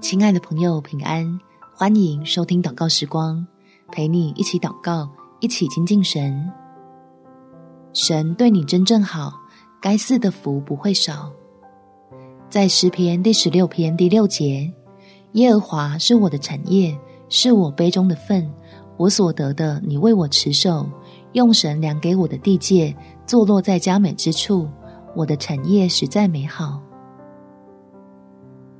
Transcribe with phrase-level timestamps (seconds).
[0.00, 1.38] 亲爱的朋友，平安！
[1.74, 3.44] 欢迎收听祷告时光，
[3.90, 6.48] 陪你一起祷告，一起亲近神。
[7.92, 9.32] 神对你真正好，
[9.82, 11.32] 该赐的福不会少。
[12.48, 14.72] 在诗篇第十六篇第六节，
[15.32, 16.96] 耶和华是我的产业，
[17.28, 18.48] 是我杯中的分，
[18.96, 20.88] 我所得的，你为我持守，
[21.32, 22.96] 用神量给我的地界，
[23.26, 24.68] 坐落在佳美之处，
[25.16, 26.80] 我的产业实在美好。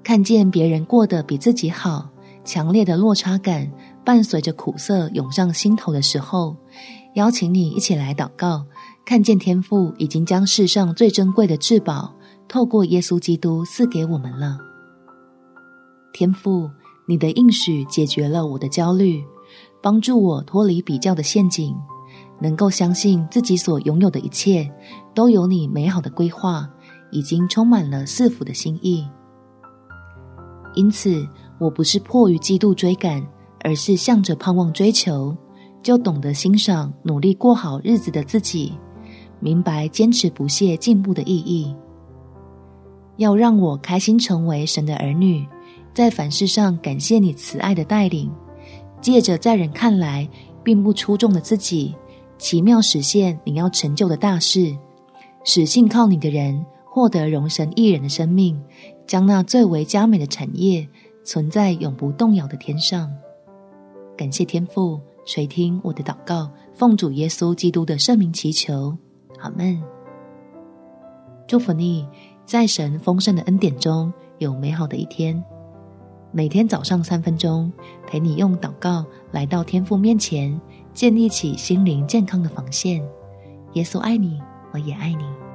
[0.08, 2.08] 看见别人过得比自己好，
[2.42, 3.70] 强烈的落差感
[4.06, 6.56] 伴随着苦涩涌上心头的时候，
[7.12, 8.64] 邀请你一起来祷告。
[9.04, 12.10] 看见天父已经将世上最珍贵的至宝，
[12.48, 14.56] 透过耶稣基督赐给我们了。
[16.14, 16.70] 天父，
[17.06, 19.22] 你的应许解决了我的焦虑，
[19.82, 21.76] 帮助我脱离比较的陷阱，
[22.40, 24.72] 能够相信自己所拥有的一切
[25.14, 26.66] 都有你美好的规划，
[27.10, 29.06] 已经充满了赐福的心意。
[30.78, 31.26] 因此，
[31.58, 33.20] 我不是迫于嫉妒追赶，
[33.64, 35.36] 而是向着盼望追求，
[35.82, 38.72] 就懂得欣赏努力过好日子的自己，
[39.40, 41.74] 明白坚持不懈进步的意义。
[43.16, 45.44] 要让我开心成为神的儿女，
[45.92, 48.30] 在凡事上感谢你慈爱的带领，
[49.00, 50.30] 借着在人看来
[50.62, 51.92] 并不出众的自己，
[52.38, 54.78] 奇妙实现你要成就的大事，
[55.42, 56.64] 使信靠你的人
[56.98, 58.60] 获得荣神一人的生命。
[59.06, 60.86] 将那最为佳美的产业
[61.24, 63.10] 存在永不动摇的天上。
[64.16, 68.94] 感谢天父垂听我的祷告，奉主耶稣基督的圣名祈求，
[69.38, 69.80] 阿门。
[71.46, 72.06] 祝福你，
[72.44, 75.42] 在神丰盛的恩典中有美好的一天。
[76.30, 77.72] 每天早上三分钟，
[78.06, 80.60] 陪你用祷告来到天父面前，
[80.92, 83.02] 建立起心灵健康的防线。
[83.72, 84.38] 耶稣爱你，
[84.72, 85.47] 我也爱你。